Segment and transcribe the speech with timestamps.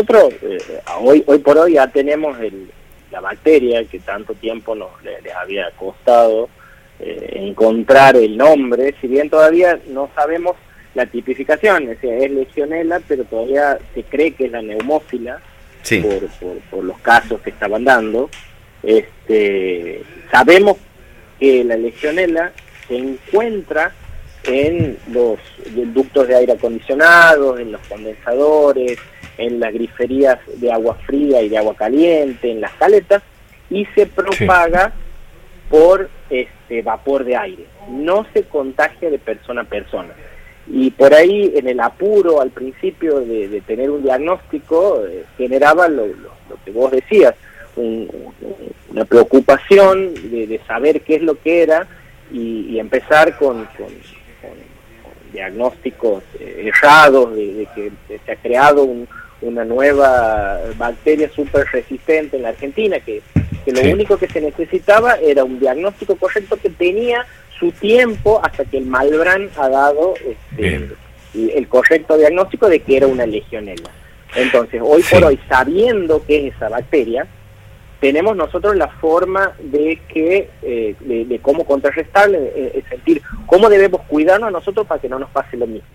[0.00, 2.36] nosotros eh, hoy hoy por hoy ya tenemos
[3.10, 6.48] la bacteria que tanto tiempo nos les, había costado
[6.98, 10.56] eh, encontrar el nombre, si bien todavía no sabemos
[10.94, 15.40] la tipificación, es decir, es legionela, pero todavía se cree que es la neumófila
[16.02, 18.28] por, por, los casos que estaban dando.
[18.82, 20.78] Este, sabemos
[21.38, 22.52] que la legionela
[22.88, 23.92] se encuentra
[24.44, 25.38] en los
[25.94, 28.98] ductos de aire acondicionado, en los condensadores,
[29.38, 33.22] en las griferías de agua fría y de agua caliente, en las caletas,
[33.68, 34.92] y se propaga
[35.68, 37.64] por este vapor de aire.
[37.88, 40.12] No se contagia de persona a persona.
[40.66, 46.04] Y por ahí, en el apuro al principio de, tener un diagnóstico, eh, generaba lo,
[46.64, 47.34] que vos decías,
[47.76, 51.86] una preocupación de, saber qué es lo que era
[52.32, 53.66] y, empezar con,
[55.32, 57.90] diagnósticos eh, errados, de, que
[58.24, 58.88] se ha creado
[59.42, 63.22] una nueva bacteria súper resistente en la Argentina, que,
[63.66, 67.24] lo único que se necesitaba era un diagnóstico correcto que tenía
[67.58, 70.88] su tiempo hasta que el Malbrán ha dado este,
[71.34, 73.90] el correcto diagnóstico de que era una legionela.
[74.34, 77.26] Entonces, hoy por hoy, sabiendo qué es esa bacteria,
[78.00, 84.00] tenemos nosotros la forma de que eh, de, cómo contrarrestarle, eh, es decir, cómo debemos
[84.02, 85.86] cuidarnos a nosotros para que no nos pase lo mismo.